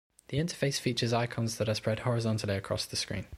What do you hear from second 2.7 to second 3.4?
the screen.